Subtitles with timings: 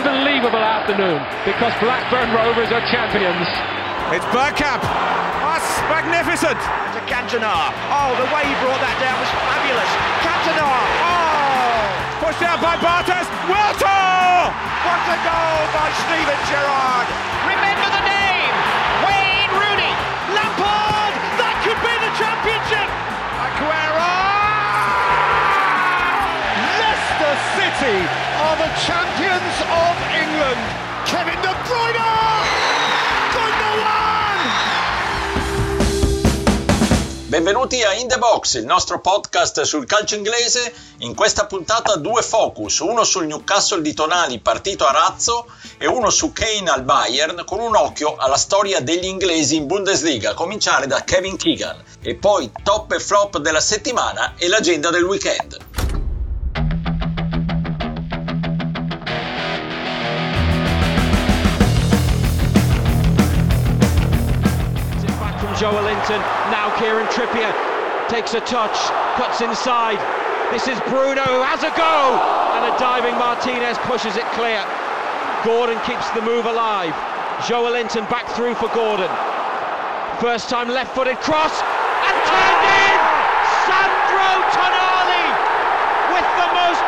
[0.00, 3.44] Unbelievable afternoon because Blackburn Rovers are champions.
[4.16, 4.80] It's Burkamp.
[4.80, 6.56] That's magnificent.
[6.56, 7.68] To Cantona.
[7.92, 9.90] Oh, the way he brought that down was fabulous.
[10.24, 10.72] Cantona.
[11.04, 12.24] Oh!
[12.24, 13.28] Pushed out by Bartes.
[13.44, 14.48] Wiltor!
[14.88, 17.08] What a goal by Steven Gerrard.
[17.44, 18.54] Remember the name.
[19.04, 19.92] Wayne Rooney.
[20.32, 21.12] Lampard.
[21.36, 22.88] That could be the championship.
[23.36, 24.16] Aguero!
[26.80, 30.62] Leicester City are the champions of England.
[31.04, 32.08] Kevin De Bruyne.
[37.26, 40.74] Benvenuti a In The Box, il nostro podcast sul calcio inglese.
[40.98, 45.46] In questa puntata due focus, uno sul Newcastle di Tonali partito a razzo
[45.78, 50.30] e uno su Kane al Bayern con un occhio alla storia degli inglesi in Bundesliga,
[50.30, 55.04] a cominciare da Kevin Keegan e poi top e flop della settimana e l'agenda del
[55.04, 55.89] weekend.
[65.60, 67.52] Joel Linton, now Kieran Trippier
[68.08, 68.72] takes a touch,
[69.20, 70.00] cuts inside.
[70.48, 72.16] This is Bruno who has a go,
[72.56, 74.64] and a diving Martinez pushes it clear.
[75.44, 76.96] Gordon keeps the move alive.
[77.44, 79.12] Joel Linton back through for Gordon.
[80.16, 82.98] First time left footed cross, and turned in!
[83.68, 85.28] Sandro Tonali
[86.16, 86.80] with the most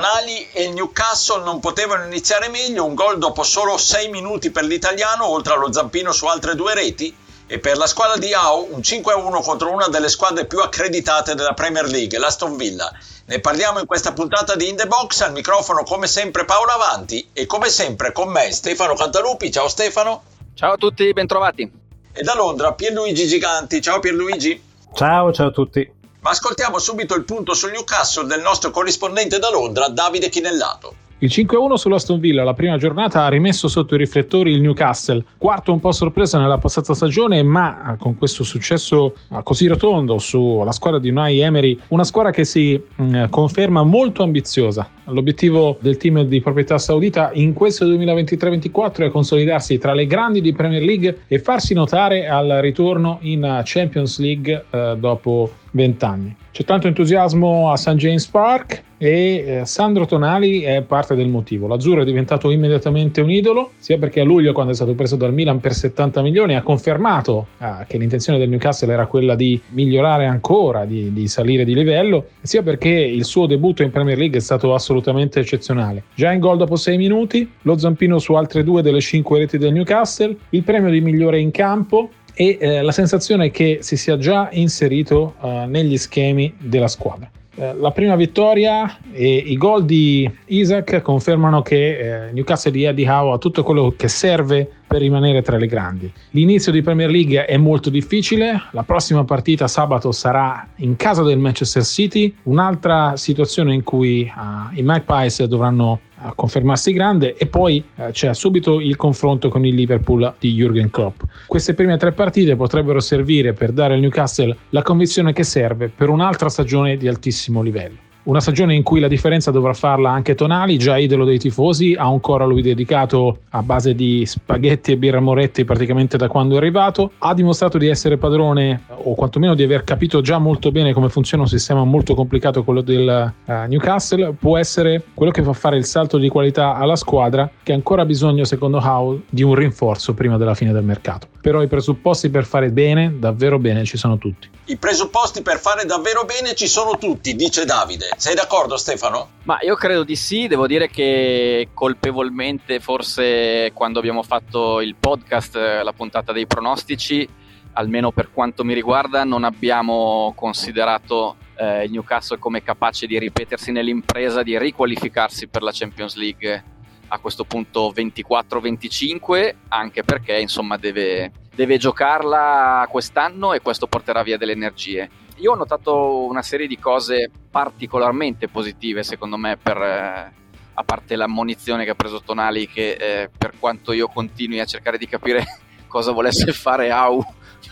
[0.00, 4.64] Tonali e il Newcastle non potevano iniziare meglio, un gol dopo solo 6 minuti per
[4.64, 7.14] l'italiano, oltre allo zampino su altre due reti,
[7.46, 11.52] e per la squadra di Au un 5-1 contro una delle squadre più accreditate della
[11.52, 12.90] Premier League, l'Aston Villa.
[13.26, 17.28] Ne parliamo in questa puntata di In The Box, al microfono come sempre Paolo Avanti
[17.34, 20.22] e come sempre con me Stefano Cantalupi, ciao Stefano.
[20.54, 21.70] Ciao a tutti, bentrovati.
[22.10, 24.62] E da Londra Pierluigi Giganti, ciao Pierluigi.
[24.94, 25.98] Ciao, ciao a tutti.
[26.22, 30.94] Ma ascoltiamo subito il punto sul Newcastle del nostro corrispondente da Londra, Davide Chinellato.
[31.22, 35.70] Il 5-1 sull'Aston Villa, la prima giornata, ha rimesso sotto i riflettori il Newcastle, quarto
[35.70, 41.10] un po' sorpresa nella passata stagione, ma con questo successo così rotondo sulla squadra di
[41.10, 44.88] Unai Emery, una squadra che si mh, conferma molto ambiziosa.
[45.04, 50.52] L'obiettivo del team di proprietà saudita in questo 2023-24 è consolidarsi tra le grandi di
[50.54, 56.36] Premier League e farsi notare al ritorno in Champions League eh, dopo 20 anni.
[56.52, 57.94] C'è tanto entusiasmo a St.
[57.94, 61.66] James Park e eh, Sandro Tonali è parte del motivo.
[61.66, 65.32] L'azzurro è diventato immediatamente un idolo, sia perché a luglio, quando è stato preso dal
[65.32, 70.26] Milan per 70 milioni, ha confermato ah, che l'intenzione del Newcastle era quella di migliorare
[70.26, 74.42] ancora, di, di salire di livello, sia perché il suo debutto in Premier League è
[74.42, 76.02] stato assolutamente eccezionale.
[76.14, 79.72] Già in gol dopo 6 minuti, lo zampino su altre due delle 5 reti del
[79.72, 84.16] Newcastle, il premio di migliore in campo e eh, la sensazione è che si sia
[84.16, 87.30] già inserito uh, negli schemi della squadra.
[87.54, 93.06] Eh, la prima vittoria e i gol di Isaac confermano che eh, Newcastle di Eddie
[93.06, 96.12] Howe ha tutto quello che serve per rimanere tra le grandi.
[96.30, 101.38] L'inizio di Premier League è molto difficile, la prossima partita sabato sarà in casa del
[101.38, 107.80] Manchester City, un'altra situazione in cui uh, i Magpies dovranno uh, confermarsi grande e poi
[107.94, 111.22] uh, c'è subito il confronto con il Liverpool di Jürgen Klopp.
[111.46, 116.08] Queste prime tre partite potrebbero servire per dare al Newcastle la convinzione che serve per
[116.08, 118.08] un'altra stagione di altissimo livello.
[118.30, 122.06] Una stagione in cui la differenza dovrà farla anche Tonali, già idolo dei tifosi, ha
[122.06, 126.54] un coro a lui dedicato a base di spaghetti e birra Moretti praticamente da quando
[126.54, 127.10] è arrivato.
[127.18, 131.42] Ha dimostrato di essere padrone, o quantomeno di aver capito già molto bene come funziona
[131.42, 134.32] un sistema molto complicato, quello del uh, Newcastle.
[134.38, 138.04] Può essere quello che fa fare il salto di qualità alla squadra, che ha ancora
[138.04, 141.26] bisogno, secondo Howe, di un rinforzo prima della fine del mercato.
[141.40, 144.48] Però i presupposti per fare bene, davvero bene, ci sono tutti.
[144.66, 148.10] I presupposti per fare davvero bene ci sono tutti, dice Davide.
[148.20, 149.30] Sei d'accordo Stefano?
[149.44, 155.54] Ma io credo di sì, devo dire che colpevolmente forse quando abbiamo fatto il podcast,
[155.56, 157.26] la puntata dei pronostici,
[157.72, 163.72] almeno per quanto mi riguarda, non abbiamo considerato eh, il Newcastle come capace di ripetersi
[163.72, 166.64] nell'impresa di riqualificarsi per la Champions League
[167.08, 174.38] a questo punto 24-25, anche perché insomma deve deve giocarla quest'anno e questo porterà via
[174.38, 175.10] delle energie.
[175.40, 180.32] Io ho notato una serie di cose particolarmente positive, secondo me, per, eh,
[180.74, 184.98] a parte l'ammonizione che ha preso Tonali, che eh, per quanto io continui a cercare
[184.98, 185.44] di capire
[185.88, 187.24] cosa volesse fare Au,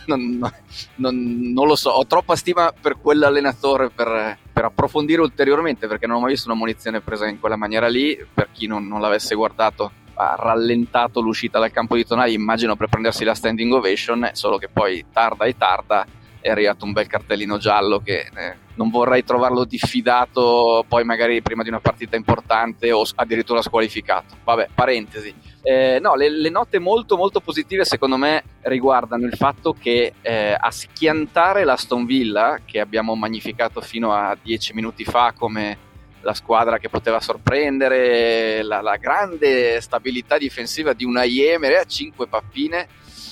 [0.07, 0.39] non,
[0.95, 6.17] non, non, lo so, ho troppa stima per quell'allenatore per, per, approfondire ulteriormente, perché non
[6.17, 9.35] ho mai visto una munizione presa in quella maniera lì, per chi non, non l'avesse
[9.35, 14.57] guardato ha rallentato l'uscita dal campo di Tonali, immagino per prendersi la standing ovation, solo
[14.57, 16.05] che poi tarda e tarda
[16.41, 21.63] è arrivato un bel cartellino giallo che eh, non vorrei trovarlo diffidato poi magari prima
[21.63, 24.37] di una partita importante o addirittura squalificato.
[24.43, 25.33] Vabbè, parentesi.
[25.61, 30.55] Eh, no, le, le, note molto molto positive secondo me riguardano il fatto che eh,
[30.57, 35.87] a schiantare l'Aston Villa, che abbiamo magnificato fino a dieci minuti fa come
[36.21, 42.27] la squadra che poteva sorprendere, la, la grande stabilità difensiva di una Iemere a cinque
[42.27, 42.87] pappine,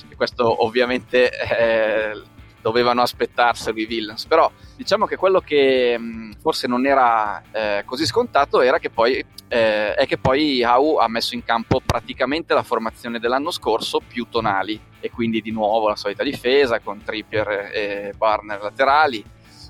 [0.10, 2.22] e questo ovviamente eh,
[2.62, 8.06] dovevano aspettarselo i Villains, però diciamo che quello che mh, forse non era eh, così
[8.06, 12.64] scontato era che poi, eh, è che poi Hau ha messo in campo praticamente la
[12.64, 14.80] formazione dell'anno scorso più tonali.
[15.00, 19.24] E quindi di nuovo la solita difesa con Trippier e Barner laterali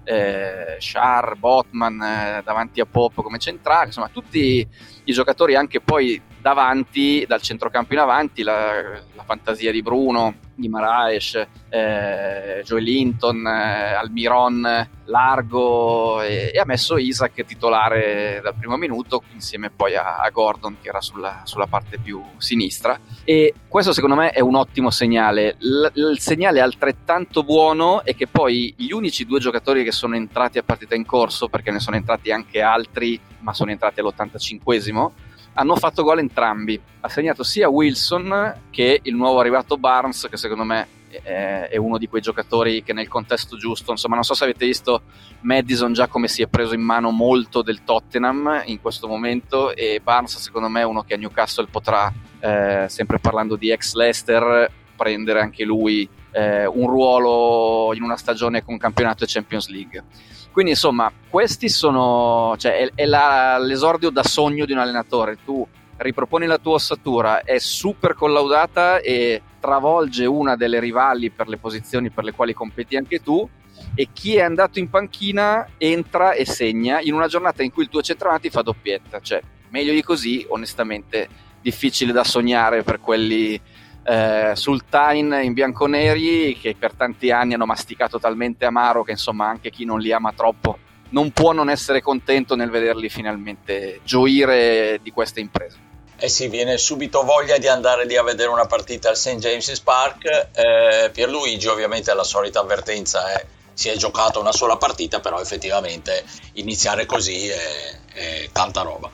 [0.07, 4.65] eh, Char, Botman eh, davanti a Pop come centrale, insomma tutti
[5.03, 8.81] i giocatori anche poi davanti, dal centrocampo in avanti, la,
[9.15, 11.35] la fantasia di Bruno, di Maraes,
[11.67, 19.23] eh, Joe Linton, eh, Almiron, Largo e, e, ha messo Isaac titolare dal primo minuto
[19.33, 24.15] insieme poi a, a Gordon che era sulla, sulla, parte più sinistra e questo secondo
[24.15, 25.57] me è un ottimo segnale.
[25.59, 30.59] L- il segnale altrettanto buono è che poi gli unici due giocatori che sono entrati
[30.59, 35.11] a partita in corso, perché ne sono entrati anche altri ma sono entrati all'85esimo,
[35.59, 36.79] hanno fatto gol entrambi.
[37.01, 42.07] Ha segnato sia Wilson che il nuovo arrivato Barnes, che secondo me è uno di
[42.07, 45.03] quei giocatori che nel contesto giusto, insomma, non so se avete visto
[45.41, 49.99] Madison già come si è preso in mano molto del Tottenham in questo momento e
[50.03, 54.69] Barnes secondo me è uno che a Newcastle potrà, eh, sempre parlando di ex Leicester,
[54.95, 60.03] prendere anche lui eh, un ruolo in una stagione con campionato e Champions League.
[60.51, 65.37] Quindi insomma, questi sono, cioè, è, è la, l'esordio da sogno di un allenatore.
[65.43, 65.67] Tu
[65.97, 72.11] riproponi la tua ossatura, è super collaudata e travolge una delle rivali per le posizioni
[72.11, 73.47] per le quali competi anche tu.
[73.95, 77.89] E chi è andato in panchina entra e segna in una giornata in cui il
[77.89, 79.19] tuo centravanti fa doppietta.
[79.19, 81.27] Cioè, meglio di così, onestamente,
[81.61, 83.59] difficile da sognare per quelli
[84.07, 89.69] eh, Sultain in bianconeri che per tanti anni hanno masticato talmente amaro che insomma anche
[89.69, 90.77] chi non li ama troppo
[91.09, 95.77] non può non essere contento nel vederli finalmente gioire di questa impresa.
[96.19, 99.37] Eh sì, viene subito voglia di andare lì a vedere una partita al St.
[99.37, 100.25] James's Park.
[100.25, 106.25] Eh, Pierluigi ovviamente la solita avvertenza è si è giocato una sola partita, però effettivamente
[106.53, 109.07] iniziare così è, è tanta roba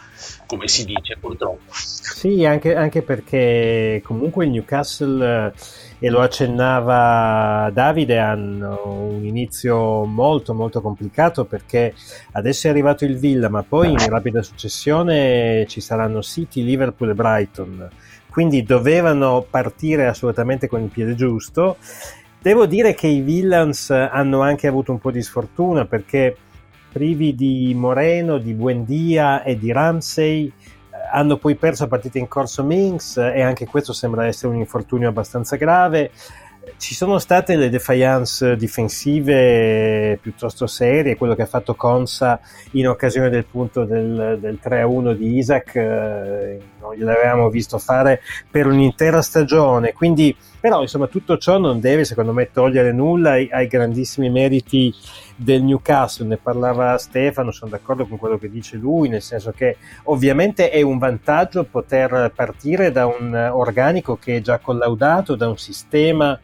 [0.53, 1.71] come si dice purtroppo.
[1.71, 5.53] Sì, anche, anche perché comunque il Newcastle,
[5.99, 11.93] e lo accennava Davide, hanno un inizio molto molto complicato perché
[12.33, 17.13] adesso è arrivato il Villa, ma poi in rapida successione ci saranno City, Liverpool e
[17.13, 17.89] Brighton.
[18.29, 21.77] Quindi dovevano partire assolutamente con il piede giusto.
[22.41, 26.35] Devo dire che i Villans hanno anche avuto un po' di sfortuna perché
[26.93, 30.45] privi di Moreno, di Buendia e di Ramsey.
[30.45, 30.51] Eh,
[31.11, 35.09] hanno poi perso a partita in corso Minx e anche questo sembra essere un infortunio
[35.09, 36.11] abbastanza grave.
[36.77, 42.39] Ci sono state le defiance difensive piuttosto serie, quello che ha fatto Consa
[42.71, 48.67] in occasione del punto del, del 3-1 di Isaac, eh, non gliel'avevamo visto fare per
[48.67, 53.67] un'intera stagione, quindi però insomma tutto ciò non deve secondo me togliere nulla ai, ai
[53.67, 54.93] grandissimi meriti
[55.35, 59.77] del Newcastle, ne parlava Stefano, sono d'accordo con quello che dice lui, nel senso che
[60.03, 65.57] ovviamente è un vantaggio poter partire da un organico che è già collaudato, da un
[65.57, 66.39] sistema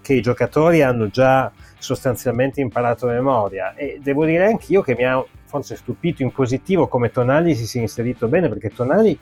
[0.00, 3.74] che i giocatori hanno già sostanzialmente imparato a memoria.
[3.74, 7.80] E devo dire anch'io che mi ha forse stupito in positivo come Tonali si sia
[7.80, 9.18] inserito bene perché Tonali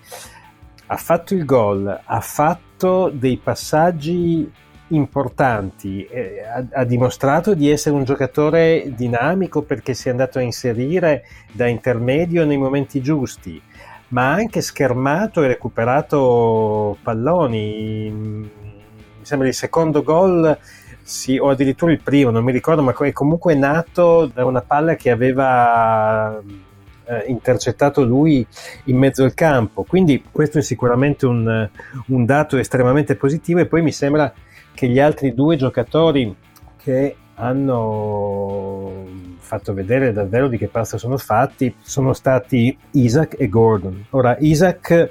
[0.86, 4.50] ha fatto il gol, ha fatto dei passaggi
[4.88, 10.42] importanti, eh, ha, ha, dimostrato di essere un giocatore dinamico perché si è andato a
[10.42, 13.60] inserire da intermedio nei momenti giusti,
[14.08, 18.10] ma ha anche schermato e recuperato palloni.
[18.10, 18.50] Mi
[19.22, 20.56] sembra il secondo gol
[21.02, 24.96] sì, o addirittura il primo, non mi ricordo, ma è comunque nato da una palla
[24.96, 26.40] che aveva
[27.06, 28.46] eh, intercettato lui
[28.84, 29.84] in mezzo al campo.
[29.84, 31.68] Quindi questo è sicuramente un,
[32.06, 34.32] un dato estremamente positivo e poi mi sembra
[34.76, 36.36] che gli altri due giocatori
[36.76, 39.04] che hanno
[39.38, 44.04] fatto vedere davvero di che pasta sono fatti sono stati Isaac e Gordon.
[44.10, 45.10] Ora, Isaac,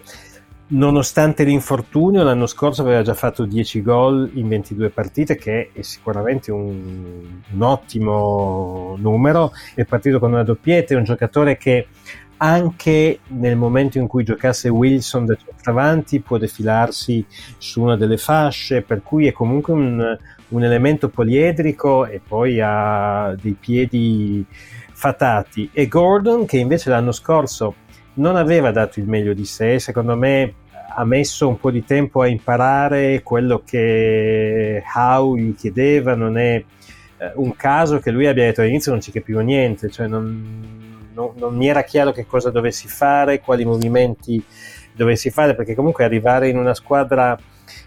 [0.68, 6.52] nonostante l'infortunio, l'anno scorso aveva già fatto 10 gol in 22 partite, che è sicuramente
[6.52, 9.52] un, un ottimo numero.
[9.74, 11.88] È partito con una doppietta, è un giocatore che
[12.38, 17.26] anche nel momento in cui giocasse Wilson da centravanti può defilarsi
[17.58, 20.18] su una delle fasce, per cui è comunque un,
[20.50, 24.46] un elemento poliedrico e poi ha dei piedi
[24.92, 25.70] fatati.
[25.72, 27.76] E Gordon, che invece l'anno scorso
[28.16, 30.54] non aveva dato il meglio di sé, secondo me
[30.98, 36.64] ha messo un po' di tempo a imparare quello che Howe gli chiedeva, non è
[37.18, 41.32] eh, un caso che lui abbia detto all'inizio non ci capivo niente, cioè non, non,
[41.36, 44.44] non mi era chiaro che cosa dovessi fare, quali movimenti
[44.94, 47.38] dovessi fare, perché comunque arrivare in una squadra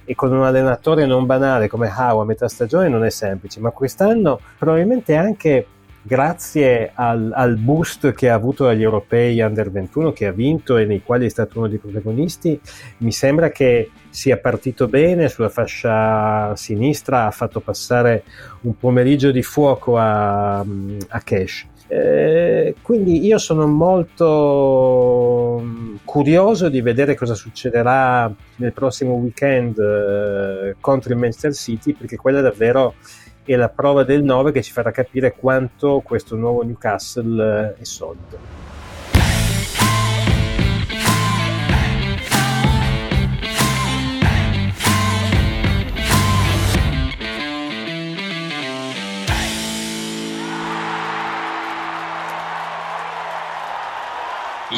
[0.05, 3.71] e con un allenatore non banale come Howe a metà stagione non è semplice, ma
[3.71, 5.67] quest'anno probabilmente anche
[6.01, 10.87] grazie al, al, boost che ha avuto agli europei under 21 che ha vinto e
[10.87, 12.59] nei quali è stato uno dei protagonisti,
[12.99, 18.25] mi sembra che sia partito bene sulla fascia sinistra, ha fatto passare
[18.63, 21.67] un pomeriggio di fuoco a, a Cash.
[21.91, 30.77] Eh, quindi io sono molto mm, curioso di vedere cosa succederà nel prossimo weekend eh,
[30.81, 32.95] contro il Manchester City perché quella davvero
[33.43, 37.85] è la prova del 9 che ci farà capire quanto questo nuovo Newcastle eh, è
[37.85, 38.68] solido.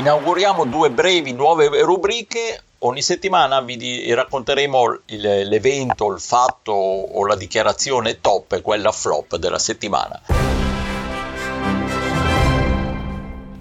[0.00, 2.59] Inauguriamo due brevi nuove rubriche.
[2.78, 9.37] Ogni settimana vi racconteremo il, l'evento, il fatto o la dichiarazione top e quella flop
[9.37, 10.23] della settimana.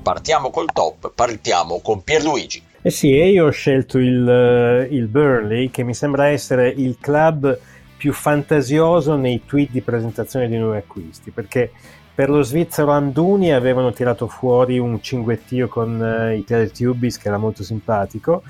[0.02, 2.64] Partiamo col top, partiamo con Pierluigi.
[2.84, 7.60] Eh sì, io ho scelto il, il Burnley che mi sembra essere il club
[8.00, 11.70] più fantasioso nei tweet di presentazione di nuovi acquisti perché
[12.16, 17.38] per lo svizzero Anduni avevano tirato fuori un cinguettio con uh, i Teletubbies che era
[17.38, 18.42] molto simpatico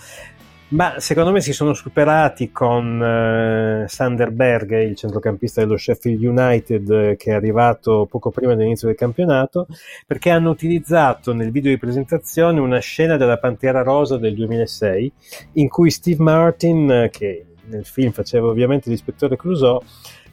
[0.69, 7.31] ma secondo me si sono superati con uh, Sanderberg, il centrocampista dello Sheffield United che
[7.31, 9.65] è arrivato poco prima dell'inizio del campionato,
[10.05, 15.11] perché hanno utilizzato nel video di presentazione una scena della Pantera Rosa del 2006
[15.53, 19.81] in cui Steve Martin, che nel film faceva ovviamente l'ispettore Clouseau,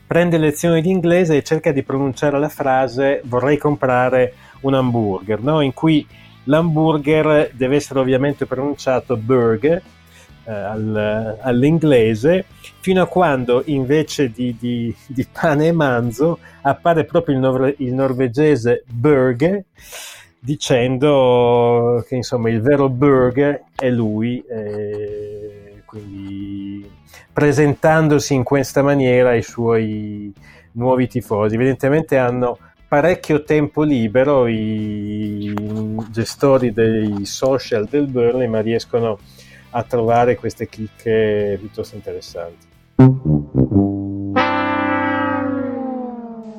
[0.07, 5.61] prende lezioni di inglese e cerca di pronunciare la frase vorrei comprare un hamburger, no?
[5.61, 6.07] in cui
[6.45, 9.83] l'hamburger deve essere ovviamente pronunciato burger
[10.45, 12.45] eh, al, all'inglese,
[12.81, 17.93] fino a quando invece di, di, di, pane e manzo appare proprio il, nor- il
[17.93, 19.65] norvegese burger
[20.39, 24.41] dicendo che insomma il vero burger è lui.
[24.49, 26.96] Eh, quindi
[27.37, 30.33] presentandosi in questa maniera ai suoi
[30.73, 31.55] nuovi tifosi.
[31.55, 32.57] Evidentemente hanno
[32.89, 35.53] parecchio tempo libero i
[36.09, 39.19] gestori dei social del Burnley, ma riescono
[39.69, 42.67] a trovare queste chicche piuttosto interessanti.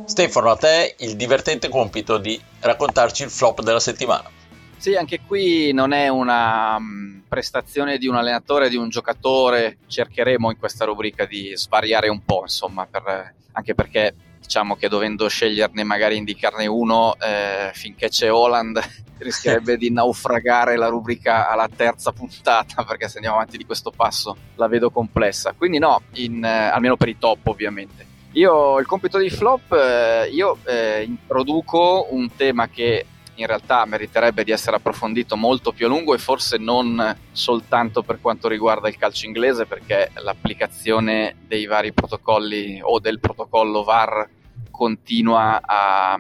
[0.06, 4.37] Stefano, a te il divertente compito di raccontarci il flop della settimana.
[4.78, 9.78] Sì, anche qui non è una um, prestazione di un allenatore, di un giocatore.
[9.88, 15.28] Cercheremo in questa rubrica di svariare un po', insomma, per, anche perché diciamo che dovendo
[15.28, 18.80] sceglierne magari indicarne uno eh, finché c'è Holland
[19.18, 24.38] rischierebbe di naufragare la rubrica alla terza puntata perché se andiamo avanti di questo passo
[24.56, 29.18] la vedo complessa quindi no in, eh, almeno per i top ovviamente io il compito
[29.18, 33.06] di flop eh, io eh, introduco un tema che
[33.38, 38.20] in realtà meriterebbe di essere approfondito molto più a lungo e forse non soltanto per
[38.22, 44.30] quanto riguarda il calcio inglese perché l'applicazione dei vari protocolli o del protocollo VAR
[44.72, 46.14] continua a,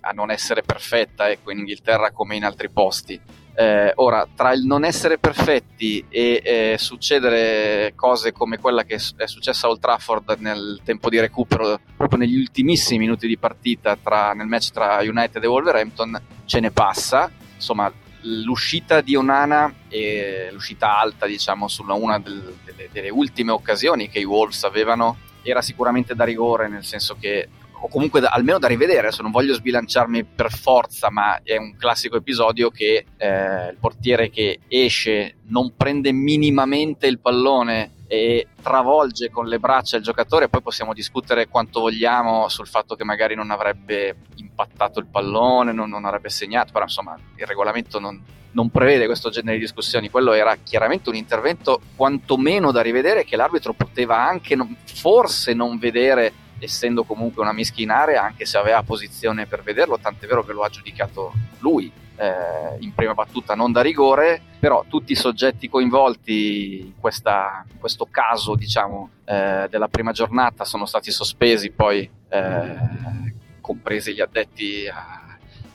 [0.00, 3.20] a non essere perfetta ecco, in Inghilterra come in altri posti
[3.54, 9.26] eh, ora, tra il non essere perfetti e eh, succedere cose come quella che è
[9.26, 14.32] successa a Old Trafford nel tempo di recupero, proprio negli ultimissimi minuti di partita tra,
[14.32, 17.30] nel match tra United e Wolverhampton, ce ne passa.
[17.54, 17.92] Insomma,
[18.22, 24.20] l'uscita di Onana e l'uscita alta, diciamo, su una del, delle, delle ultime occasioni che
[24.20, 27.48] i Wolves avevano era sicuramente da rigore, nel senso che
[27.82, 31.76] o comunque da, almeno da rivedere, adesso non voglio sbilanciarmi per forza, ma è un
[31.76, 39.30] classico episodio che eh, il portiere che esce non prende minimamente il pallone e travolge
[39.30, 43.50] con le braccia il giocatore, poi possiamo discutere quanto vogliamo sul fatto che magari non
[43.50, 48.20] avrebbe impattato il pallone, non, non avrebbe segnato, però insomma il regolamento non,
[48.52, 53.36] non prevede questo genere di discussioni, quello era chiaramente un intervento quantomeno da rivedere che
[53.36, 58.58] l'arbitro poteva anche non, forse non vedere essendo comunque una mischia in area anche se
[58.58, 63.54] aveva posizione per vederlo, tant'è vero che lo ha giudicato lui eh, in prima battuta
[63.54, 69.66] non da rigore, però tutti i soggetti coinvolti in, questa, in questo caso diciamo, eh,
[69.70, 72.76] della prima giornata sono stati sospesi, poi eh,
[73.60, 75.29] compresi gli addetti a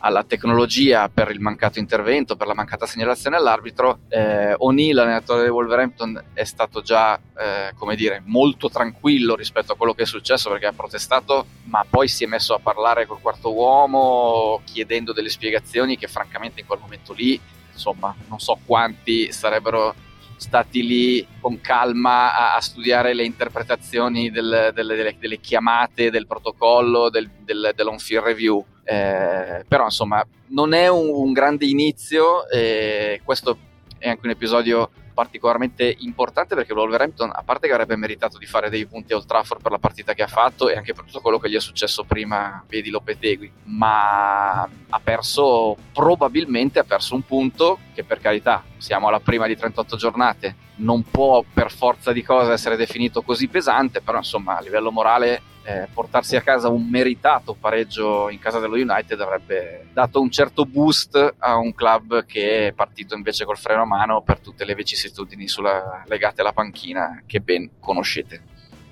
[0.05, 4.01] alla tecnologia per il mancato intervento, per la mancata segnalazione all'arbitro.
[4.07, 9.75] Eh, O'Neill, allenatore di Wolverhampton, è stato già, eh, come dire, molto tranquillo rispetto a
[9.75, 13.19] quello che è successo perché ha protestato, ma poi si è messo a parlare col
[13.19, 17.39] quarto uomo chiedendo delle spiegazioni che francamente in quel momento lì,
[17.73, 19.95] insomma, non so quanti sarebbero
[20.37, 26.27] stati lì con calma a, a studiare le interpretazioni del, delle, delle, delle, chiamate, del
[26.27, 28.63] protocollo, del, del, dell'on-field review.
[28.87, 33.57] Eh, però insomma non è un, un grande inizio e questo
[33.97, 38.69] è anche un episodio particolarmente importante perché Wolverhampton, a parte che avrebbe meritato di fare
[38.69, 41.21] dei punti a Old Trafford per la partita che ha fatto e anche per tutto
[41.21, 47.23] quello che gli è successo prima, vedi Lopetegui, ma ha perso, probabilmente ha perso un
[47.23, 52.21] punto che per carità, siamo alla prima di 38 giornate, non può per forza di
[52.21, 56.87] cosa essere definito così pesante, però insomma a livello morale eh, portarsi a casa un
[56.87, 62.67] meritato pareggio in casa dello United avrebbe dato un certo boost a un club che
[62.67, 67.23] è partito invece col freno a mano per tutte le vicissitudini sulla, legate alla panchina
[67.25, 68.43] che ben conoscete.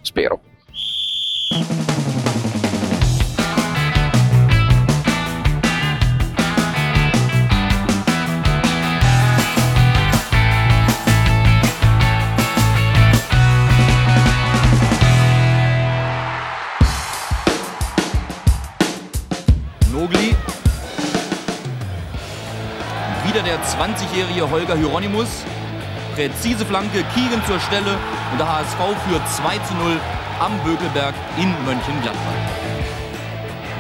[0.02, 0.42] Spero.
[23.78, 25.44] 20-jährige Holger Hieronymus.
[26.16, 27.98] Präzise Flanke, Kiegen zur Stelle
[28.32, 30.00] und der HSV führt 2 zu 0
[30.40, 32.64] am Bökelberg in Mönchengladbach.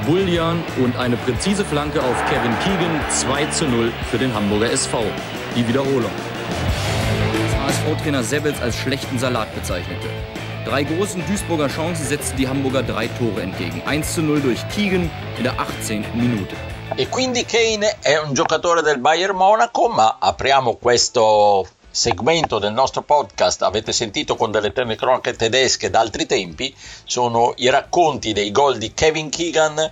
[0.06, 5.03] Bullian und eine präzise Flanke auf Kevin Keegan 2 zu 0 für den Hamburger SV.
[5.56, 6.12] Die Wiederholung.
[7.67, 10.08] HSV-Trainer Sebels als schlechten Salat bezeichnete.
[10.65, 13.82] Drei großen Duisburger Chancen setzten die Hamburger drei Tore entgegen.
[13.86, 16.03] 1 zu 0 durch Keegan in der 18.
[16.15, 16.56] Minute.
[16.95, 23.01] E quindi Kane è un giocatore del Bayern Monaco, ma apriamo questo segmento del nostro
[23.01, 28.93] podcast, avete sentito con delle telecronache tedesche d'altri tempi, sono i racconti dei gol di
[28.93, 29.89] Kevin Keegan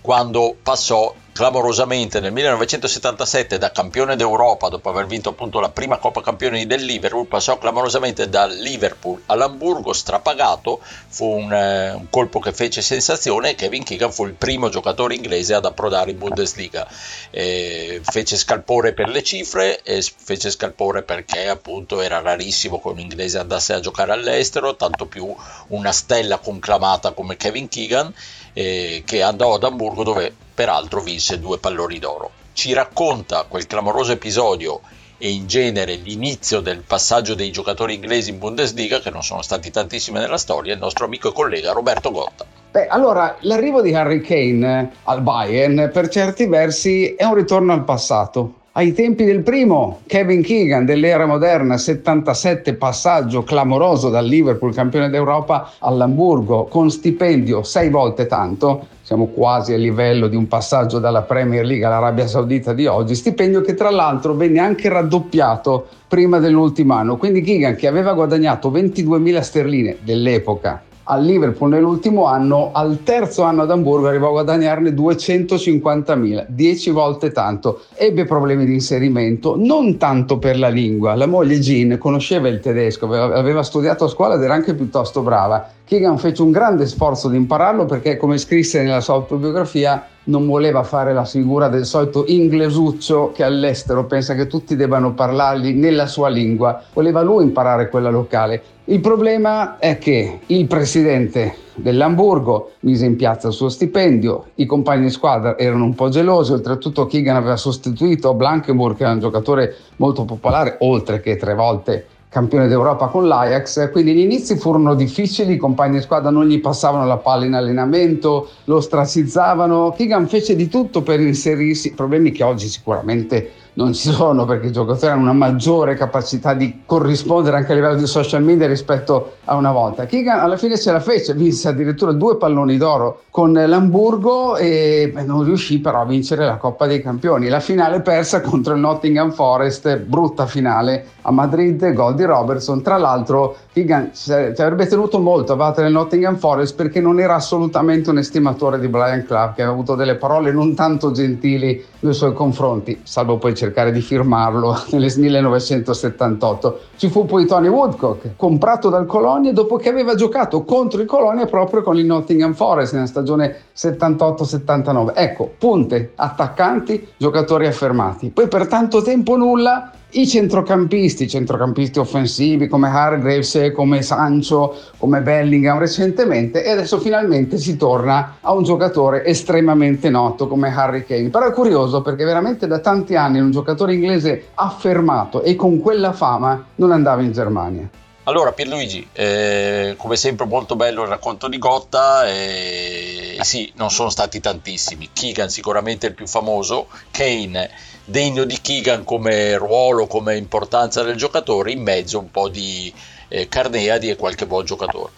[0.00, 6.20] quando passò clamorosamente nel 1977 da campione d'Europa dopo aver vinto appunto la prima Coppa
[6.20, 12.52] Campioni del Liverpool passò clamorosamente dal Liverpool all'Hamburgo strapagato fu un, eh, un, colpo che
[12.52, 16.86] fece sensazione e Kevin Keegan fu il primo giocatore inglese ad approdare in Bundesliga.
[17.30, 22.98] Eh, fece scalpore per le cifre e fece scalpore perché appunto era rarissimo che un
[22.98, 25.34] inglese andasse a giocare all'estero tanto più
[25.68, 28.12] una stella conclamata come Kevin Keegan
[28.52, 32.30] eh, che andò ad Hamburgo dove peraltro vinse due palloni d'oro.
[32.52, 34.80] Ci racconta quel clamoroso episodio
[35.22, 39.70] e in genere l'inizio del passaggio dei giocatori inglesi in Bundesliga, che non sono stati
[39.70, 42.46] tantissimi nella storia, il nostro amico e collega Roberto Gotta.
[42.70, 47.84] Beh, allora, l'arrivo di Harry Kane al Bayern per certi versi è un ritorno al
[47.84, 48.59] passato.
[48.80, 55.72] Ai tempi del primo, Kevin Keegan dell'era moderna, 77 passaggio clamoroso dal Liverpool, campione d'Europa,
[55.80, 61.66] all'Hamburgo, con stipendio sei volte tanto, siamo quasi a livello di un passaggio dalla Premier
[61.66, 67.18] League all'Arabia Saudita di oggi, stipendio che tra l'altro venne anche raddoppiato prima dell'ultimo anno.
[67.18, 73.62] Quindi Keegan, che aveva guadagnato 22.000 sterline dell'epoca al Liverpool nell'ultimo anno, al terzo anno
[73.62, 77.80] ad Hamburgo arrivò a guadagnarne 250.000, 10 volte tanto.
[77.96, 81.16] Ebbe problemi di inserimento, non tanto per la lingua.
[81.16, 85.68] La moglie Jean conosceva il tedesco, aveva studiato a scuola ed era anche piuttosto brava.
[85.84, 90.84] Keegan fece un grande sforzo di impararlo perché, come scrisse nella sua autobiografia, non voleva
[90.84, 96.28] fare la figura del solito inglesuccio che all'estero pensa che tutti debbano parlargli nella sua
[96.28, 96.80] lingua.
[96.94, 98.62] Voleva lui imparare quella locale.
[98.84, 105.02] Il problema è che il presidente dell'Hamburgo mise in piazza il suo stipendio, i compagni
[105.02, 109.74] di squadra erano un po' gelosi, oltretutto Keegan aveva sostituito Blankenburg che era un giocatore
[109.96, 115.54] molto popolare, oltre che tre volte campione d'Europa con l'Ajax, quindi gli inizi furono difficili,
[115.54, 120.54] i compagni di squadra non gli passavano la palla in allenamento, lo ostracizzavano, Keegan fece
[120.54, 125.22] di tutto per inserirsi, problemi che oggi sicuramente non ci sono perché i giocatori hanno
[125.22, 130.06] una maggiore capacità di corrispondere anche a livello di social media rispetto a una volta.
[130.06, 135.44] Keegan alla fine ce la fece, vinse addirittura due palloni d'oro con l'Hamburgo e non
[135.44, 137.48] riuscì però a vincere la Coppa dei Campioni.
[137.48, 142.82] La finale persa contro il Nottingham Forest, brutta finale a Madrid, gol di Robertson.
[142.82, 147.36] Tra l'altro Keegan ci avrebbe tenuto molto a battere il Nottingham Forest perché non era
[147.36, 152.14] assolutamente un estimatore di Brian Clough che aveva avuto delle parole non tanto gentili nei
[152.14, 156.80] suoi confronti, salvo poi cercare di firmarlo nel 1978.
[156.96, 161.44] Ci fu poi Tony Woodcock, comprato dal Colonia dopo che aveva giocato contro il Colonia
[161.44, 165.12] proprio con il Nottingham Forest nella stagione 78-79.
[165.14, 168.30] Ecco, punte, attaccanti, giocatori affermati.
[168.30, 175.78] Poi per tanto tempo nulla i centrocampisti, centrocampisti offensivi come Hargreaves, come Sancho, come Bellingham
[175.78, 181.28] recentemente e adesso finalmente si torna a un giocatore estremamente noto come Harry Kane.
[181.28, 186.12] Però è curioso perché veramente da tanti anni un giocatore inglese affermato e con quella
[186.12, 187.88] fama non andava in Germania.
[188.24, 194.10] Allora Pierluigi, eh, come sempre molto bello il racconto di Gotta, eh, sì, non sono
[194.10, 197.70] stati tantissimi, Keegan sicuramente il più famoso, Kane
[198.10, 202.92] degno di Keegan come ruolo, come importanza del giocatore, in mezzo un po' di
[203.28, 205.12] eh, Carneadi e qualche buon giocatore.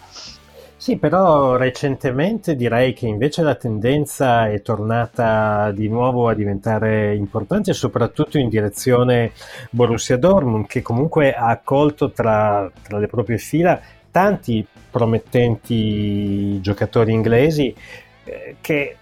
[0.83, 7.71] Sì, però recentemente direi che invece la tendenza è tornata di nuovo a diventare importante,
[7.71, 9.31] soprattutto in direzione
[9.69, 13.79] Borussia Dortmund, che comunque ha accolto tra, tra le proprie fila
[14.11, 17.73] tanti promettenti giocatori inglesi
[18.25, 18.97] eh, che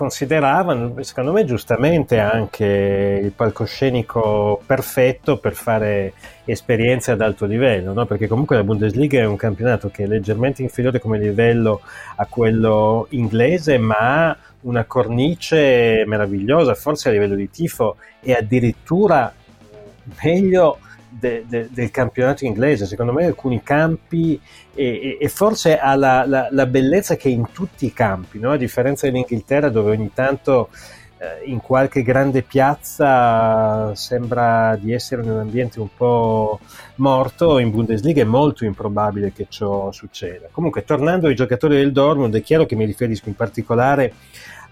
[0.00, 6.14] consideravano, secondo me giustamente, anche il palcoscenico perfetto per fare
[6.46, 8.06] esperienze ad alto livello, no?
[8.06, 11.82] perché comunque la Bundesliga è un campionato che è leggermente inferiore come livello
[12.16, 19.30] a quello inglese, ma ha una cornice meravigliosa, forse a livello di tifo, e addirittura
[20.22, 20.78] meglio
[21.10, 24.40] de, de, del campionato inglese, secondo me alcuni campi
[24.74, 28.52] e, e forse ha la, la, la, bellezza che in tutti i campi, no?
[28.52, 30.70] a differenza dell'Inghilterra dove ogni tanto
[31.18, 36.60] eh, in qualche grande piazza sembra di essere in un ambiente un po'
[36.96, 40.48] morto, in Bundesliga è molto improbabile che ciò succeda.
[40.50, 44.14] Comunque tornando ai giocatori del Dortmund è chiaro che mi riferisco in particolare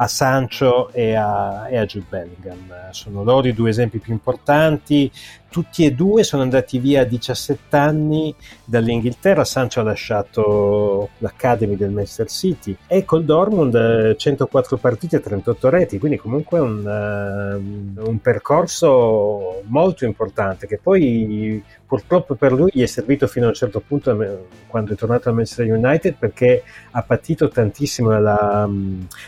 [0.01, 2.90] a Sancho e a, e a Jude Bellingham.
[2.92, 5.11] Sono loro i due esempi più importanti.
[5.50, 8.34] Tutti e due sono andati via a 17 anni
[8.64, 9.44] dall'Inghilterra.
[9.44, 15.68] Sancho ha lasciato l'Academy del Manchester City e col Dortmund 104 eh, partite e 38
[15.70, 22.82] reti, quindi comunque un, uh, un percorso molto importante che poi purtroppo per lui gli
[22.82, 27.02] è servito fino a un certo punto quando è tornato al Manchester United perché ha
[27.02, 28.68] patito tantissimo la,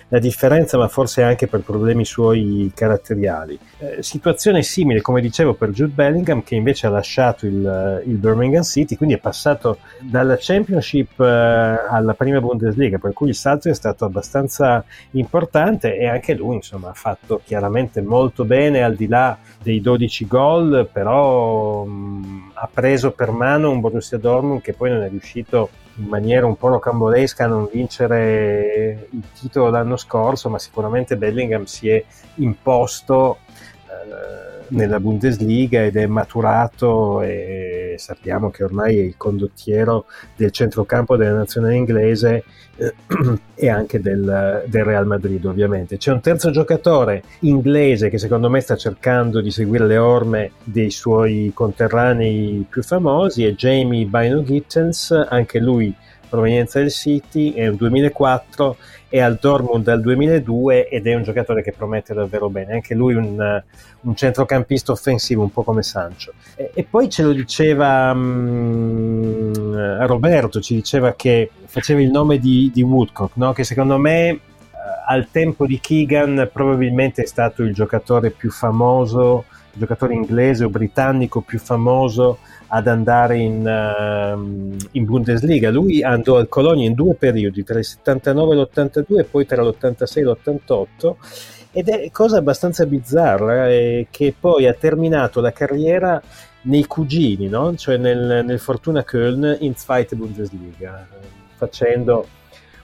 [0.08, 3.58] la differenza ma forse anche per problemi suoi caratteriali.
[3.78, 8.62] Eh, situazione simile come dicevo per Jude Bellingham che invece ha lasciato il, il Birmingham
[8.62, 13.74] City quindi è passato dalla Championship eh, alla prima Bundesliga per cui il salto è
[13.74, 19.38] stato abbastanza importante e anche lui insomma ha fatto chiaramente molto bene al di là
[19.62, 25.02] dei 12 gol però mh, ha preso per mano un Borussia Dortmund che poi non
[25.02, 30.58] è riuscito in maniera un po' rocambolesca a non vincere il titolo l'anno scorso, ma
[30.58, 32.02] sicuramente Bellingham si è
[32.36, 33.38] imposto
[33.86, 40.06] eh, nella Bundesliga ed è maturato e sappiamo che ormai è il condottiero
[40.36, 42.44] del centrocampo della nazionale inglese
[42.76, 42.94] eh,
[43.54, 45.96] e anche del, del, Real Madrid ovviamente.
[45.96, 50.90] C'è un terzo giocatore inglese che secondo me sta cercando di seguire le orme dei
[50.90, 55.94] suoi conterranei più famosi, è Jamie Bino Gittens, anche lui
[56.30, 58.76] provenienza del City, è un 2004,
[59.10, 63.14] è al Dortmund dal 2002 ed è un giocatore che promette davvero bene, anche lui
[63.14, 63.62] un,
[64.02, 66.32] un centrocampista offensivo un po' come Sancho.
[66.54, 72.70] E, e poi ce lo diceva um, Roberto, ci diceva che faceva il nome di,
[72.72, 73.52] di Woodcock, no?
[73.52, 74.38] che secondo me uh,
[75.08, 80.68] al tempo di Keegan probabilmente è stato il giocatore più famoso, il giocatore inglese o
[80.68, 82.38] britannico più famoso
[82.72, 85.70] ad andare in, uh, in, Bundesliga.
[85.70, 89.62] Lui andò al Colonia in due periodi, tra il 79 e l'82 e poi tra
[89.62, 91.14] l'86 e l'88
[91.72, 96.20] ed è cosa abbastanza bizzarra eh, che poi ha terminato la carriera
[96.62, 97.74] nei cugini, no?
[97.76, 101.06] cioè nel, nel, Fortuna Köln in Zweite Bundesliga,
[101.56, 102.26] facendo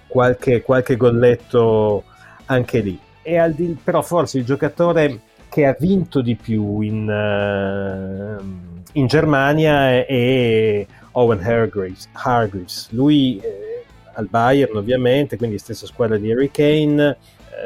[0.06, 2.04] qualche, qualche golletto
[2.46, 2.98] anche lì.
[3.22, 10.86] Di, però forse il giocatore che ha vinto di più in, uh, in Germania è
[11.12, 12.08] Owen Hargreaves.
[12.12, 12.88] Hargreaves.
[12.90, 17.16] Lui eh, al Bayern ovviamente, quindi stessa squadra di Harry Kane.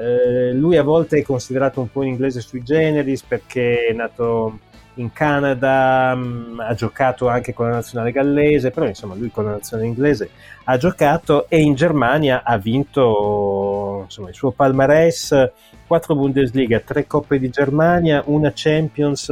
[0.01, 4.59] Eh, lui a volte è considerato un po' in inglese sui generis perché è nato
[4.95, 9.45] in Canada, mh, mm, ha giocato anche con la nazionale gallese, però insomma lui con
[9.45, 10.31] la nazionale inglese
[10.65, 15.51] ha giocato e in Germania ha vinto insomma, il suo palmarès,
[15.87, 19.29] 4 Bundesliga, 3 Coppe di Germania, una Champions,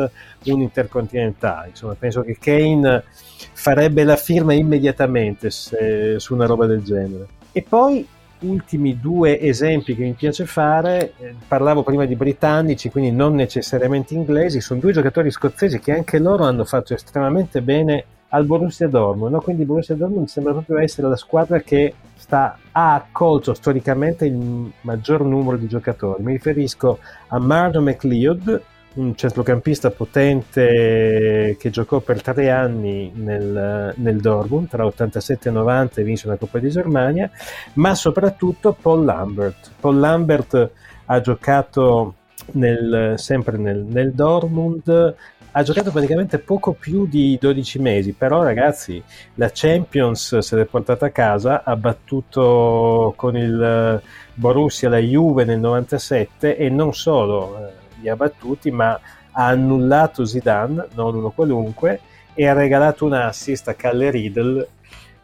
[0.47, 1.69] un Intercontinentale.
[1.69, 3.05] Insomma, penso che Kane
[3.53, 7.27] farebbe la firma immediatamente se, su una roba del genere.
[7.53, 8.07] E poi
[8.41, 14.15] ultimi due esempi che mi piace fare, eh, parlavo prima di britannici, quindi non necessariamente
[14.15, 19.33] inglesi, sono due giocatori scozzesi che anche loro hanno fatto estremamente bene al Borussia Dortmund,
[19.33, 19.41] no?
[19.41, 25.25] quindi Borussia Dortmund sembra proprio essere la squadra che sta, ha accolto storicamente il maggior
[25.25, 26.23] numero di giocatori.
[26.23, 26.99] Mi riferisco
[27.29, 28.63] a Marlon McLeod,
[28.95, 36.01] un centrocampista potente che giocò per tre anni nel, nel Dortmund tra 87 e 90
[36.01, 37.31] e vinse una Coppa di Germania,
[37.75, 39.71] ma soprattutto Paul Lambert.
[39.79, 40.71] Paul Lambert
[41.05, 42.15] ha giocato
[42.53, 45.15] nel, sempre nel, nel Dortmund,
[45.51, 49.03] ha giocato praticamente poco più di 12 mesi, però ragazzi
[49.35, 54.01] la Champions se l'è portata a casa, ha battuto con il
[54.35, 57.73] Borussia la Juve nel 97 e non solo,
[58.07, 62.01] ha battuti, ma ha annullato Zidane, non uno qualunque,
[62.35, 64.69] e ha regalato un assist a Calle Riddle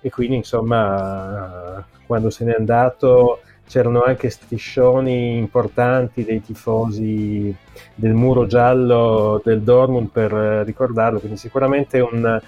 [0.01, 7.55] e quindi insomma quando se n'è andato c'erano anche striscioni importanti dei tifosi
[7.95, 10.33] del muro giallo del Dortmund per
[10.67, 12.41] ricordarlo, quindi sicuramente un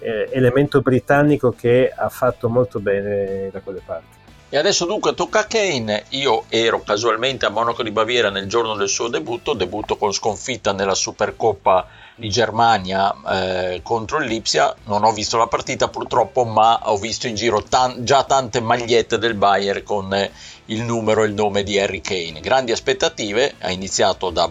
[0.00, 4.23] eh, elemento britannico che ha fatto molto bene da quelle parti.
[4.54, 6.04] E adesso dunque tocca a Kane.
[6.10, 10.72] Io ero casualmente a Monaco di Baviera nel giorno del suo debutto, debutto con sconfitta
[10.72, 14.72] nella Supercoppa di Germania eh, contro Lipsia.
[14.84, 19.18] Non ho visto la partita purtroppo, ma ho visto in giro tan- già tante magliette
[19.18, 20.30] del Bayern con eh,
[20.66, 22.38] il numero e il nome di Harry Kane.
[22.38, 24.48] Grandi aspettative, ha iniziato da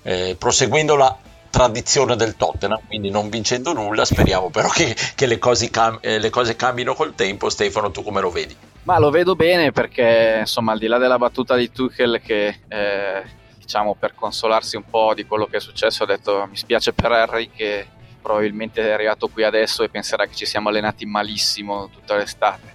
[0.00, 1.14] eh, proseguendo la
[1.52, 6.18] tradizione del Tottenham, quindi non vincendo nulla, speriamo però che, che le, cose cam- eh,
[6.18, 7.50] le cose cambino col tempo.
[7.50, 8.56] Stefano, tu come lo vedi?
[8.84, 13.22] Ma lo vedo bene perché, insomma, al di là della battuta di Tuchel che, eh,
[13.58, 17.12] diciamo, per consolarsi un po' di quello che è successo ha detto mi spiace per
[17.12, 17.86] Harry che
[18.22, 22.72] probabilmente è arrivato qui adesso e penserà che ci siamo allenati malissimo tutta l'estate.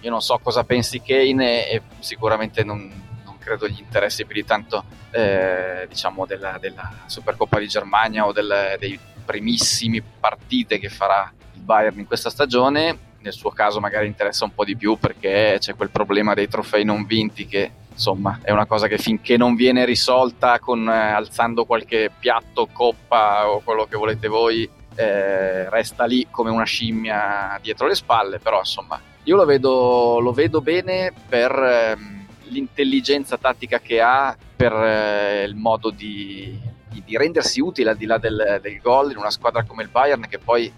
[0.00, 3.07] Io non so cosa pensi Kane e, sicuramente non, non,
[3.48, 8.76] credo gli interessi più di tanto eh, diciamo della, della, Supercoppa di Germania o del,
[8.78, 13.06] dei primissimi partite che farà il Bayern in questa stagione.
[13.20, 16.84] Nel suo caso magari interessa un po' di più perché c'è quel problema dei trofei
[16.84, 21.64] non vinti che insomma è una cosa che finché non viene risolta con, eh, alzando
[21.64, 27.86] qualche piatto, coppa o quello che volete voi eh, resta lì come una scimmia dietro
[27.86, 28.38] le spalle.
[28.38, 32.17] Però insomma io lo vedo, lo vedo bene per ehm,
[32.48, 36.58] l'intelligenza tattica che ha per eh, il modo di,
[36.88, 39.88] di, di, rendersi utile al di là del, del gol in una squadra come il
[39.88, 40.72] Bayern che poi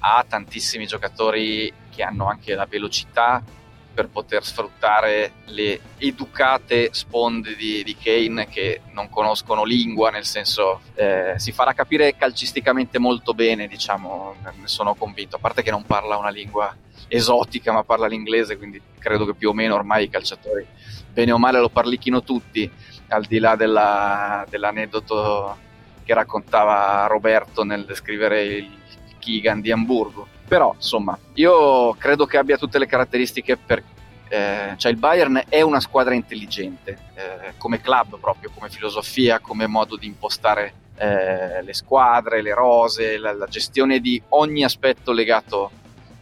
[0.00, 3.42] ha tantissimi giocatori che hanno anche la velocità
[3.94, 10.80] per poter sfruttare le educate sponde di, di Kane che non conoscono lingua, nel senso
[10.94, 15.84] eh, si farà capire calcisticamente molto bene, diciamo, ne sono convinto, a parte che non
[15.84, 20.10] parla una lingua esotica ma parla l'inglese, quindi credo che più o meno ormai i
[20.10, 20.66] calciatori
[21.14, 22.70] bene o male lo parlichino tutti,
[23.08, 25.56] al di là della, dell'aneddoto
[26.04, 28.78] che raccontava Roberto nel descrivere il
[29.18, 30.26] Keegan di Hamburgo.
[30.46, 33.82] Però, insomma, io credo che abbia tutte le caratteristiche per...
[34.28, 39.66] Eh, cioè il Bayern è una squadra intelligente, eh, come club proprio, come filosofia, come
[39.66, 45.70] modo di impostare eh, le squadre, le rose, la, la gestione di ogni aspetto legato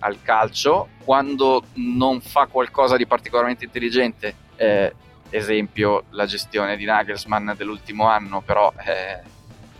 [0.00, 0.88] al calcio.
[1.04, 4.94] Quando non fa qualcosa di particolarmente intelligente, eh,
[5.30, 9.20] esempio la gestione di Nagelsmann dell'ultimo anno, però eh,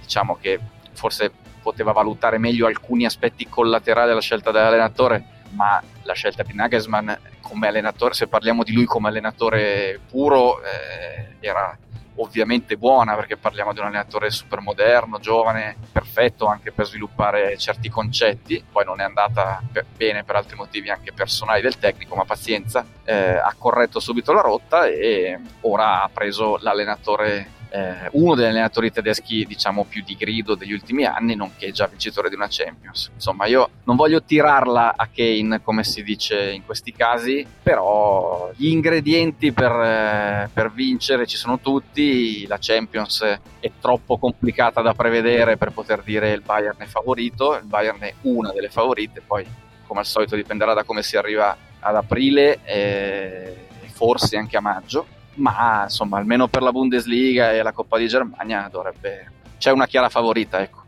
[0.01, 0.59] diciamo che
[0.92, 1.31] forse
[1.62, 7.68] poteva valutare meglio alcuni aspetti collaterali della scelta dell'allenatore, ma la scelta di Nagelsmann come
[7.68, 11.77] allenatore, se parliamo di lui come allenatore puro, eh, era
[12.16, 17.88] ovviamente buona perché parliamo di un allenatore super moderno, giovane, perfetto anche per sviluppare certi
[17.88, 22.25] concetti, poi non è andata per, bene per altri motivi anche personali del tecnico, ma
[22.25, 28.45] pazienza, eh, ha corretto subito la rotta e ora ha preso l'allenatore eh, uno degli
[28.45, 33.11] allenatori tedeschi diciamo più di grido degli ultimi anni, nonché già vincitore di una Champions.
[33.15, 38.67] Insomma, io non voglio tirarla a Kane come si dice in questi casi, però gli
[38.67, 43.23] ingredienti per, eh, per vincere ci sono tutti, la Champions
[43.59, 48.13] è troppo complicata da prevedere per poter dire il Bayern è favorito, il Bayern è
[48.23, 49.47] una delle favorite, poi
[49.87, 53.57] come al solito dipenderà da come si arriva ad aprile e
[53.93, 58.68] forse anche a maggio ma insomma almeno per la Bundesliga e la Coppa di Germania
[58.71, 60.82] dovrebbe c'è una chiara favorita ecco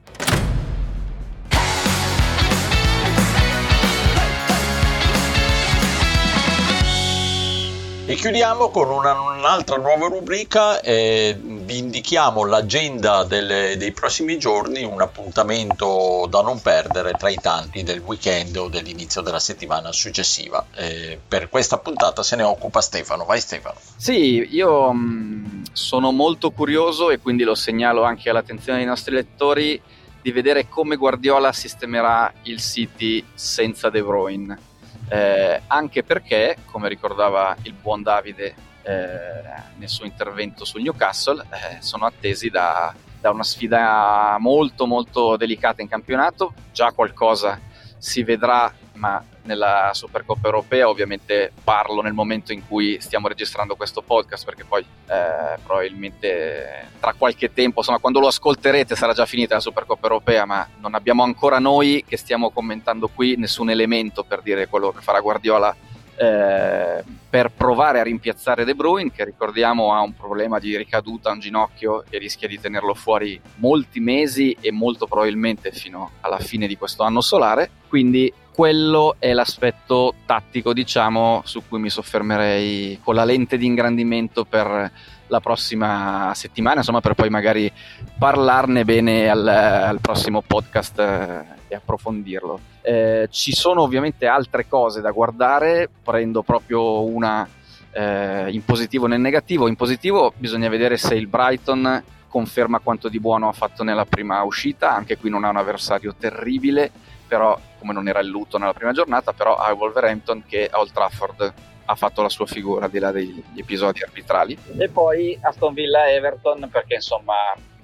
[8.07, 14.85] E chiudiamo con una, un'altra nuova rubrica, eh, vi indichiamo l'agenda delle, dei prossimi giorni,
[14.85, 20.67] un appuntamento da non perdere tra i tanti del weekend o dell'inizio della settimana successiva.
[20.75, 23.79] Eh, per questa puntata se ne occupa Stefano, vai Stefano.
[23.97, 29.15] Sì, io mh, mm, sono molto curioso e quindi lo segnalo anche all'attenzione dei nostri
[29.15, 29.81] lettori
[30.21, 34.73] di vedere come Guardiola sistemerà il City senza De Bruyne
[35.15, 41.77] eh, anche perché, come ricordava il buon Davide eh, nel suo intervento sul Newcastle, eh,
[41.83, 47.61] sono attesi da, da, una sfida molto molto delicata in campionato, già qualcosa
[48.05, 54.03] si vedrà, ma nella Supercoppa europea ovviamente parlo nel momento in cui stiamo registrando questo
[54.03, 59.55] podcast perché poi eh, probabilmente tra qualche tempo insomma quando lo ascolterete sarà già finita
[59.55, 64.41] la Supercoppa europea ma non abbiamo ancora noi che stiamo commentando qui nessun elemento per
[64.41, 65.75] dire quello che farà Guardiola
[66.17, 71.33] eh, per provare a rimpiazzare De Bruyne che ricordiamo ha un problema di ricaduta a
[71.33, 76.67] un ginocchio e rischia di tenerlo fuori molti mesi e molto probabilmente fino alla fine
[76.67, 77.71] di questo anno solare.
[77.89, 84.45] Quindi quello è l'aspetto tattico diciamo su cui mi soffermerei con la lente di ingrandimento
[84.45, 84.93] per
[85.35, 87.71] la prossima settimana insomma per poi magari
[88.19, 95.01] parlarne bene al, al prossimo podcast eh, e approfondirlo eh, ci sono ovviamente altre cose
[95.01, 97.49] da guardare, prendo proprio una
[97.91, 99.69] eh, in positivo nel negativo.
[99.69, 104.43] In positivo bisogna vedere se il Brighton conferma quanto di buono ha fatto nella prima
[104.43, 106.91] uscita, anche qui non ha un avversario terribile,
[107.27, 110.93] però come non era il lutto nella prima giornata, però ha Wolverhampton che a Old
[110.93, 114.57] Trafford ha fatto la sua figura al di là degli episodi arbitrali.
[114.79, 117.35] E poi Aston Villa Everton perché insomma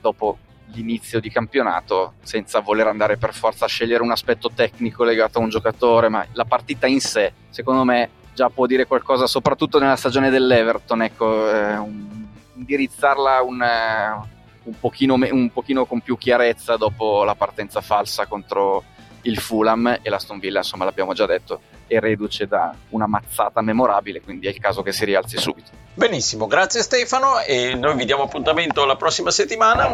[0.01, 0.39] dopo
[0.73, 5.43] l'inizio di campionato senza voler andare per forza a scegliere un aspetto tecnico legato a
[5.43, 9.97] un giocatore, ma la partita in sé, secondo me, già può dire qualcosa, soprattutto nella
[9.97, 14.29] stagione dell'Everton, ecco, eh, un, indirizzarla un, eh,
[14.65, 18.85] un, pochino, un pochino con più chiarezza dopo la partenza falsa contro
[19.23, 24.21] il Fulham e l'Aston Villa, insomma l'abbiamo già detto, è reduce da una mazzata memorabile,
[24.21, 25.71] quindi è il caso che si rialzi subito.
[25.95, 29.93] Benissimo, grazie Stefano e noi vi diamo appuntamento la prossima settimana.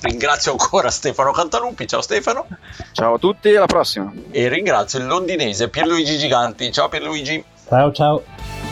[0.00, 2.46] Ringrazio ancora Stefano Cantalupi, ciao Stefano.
[2.92, 4.12] Ciao a tutti, alla prossima.
[4.30, 7.44] E ringrazio il londinese Pierluigi Giganti, ciao Pierluigi.
[7.68, 8.63] Ciao ciao.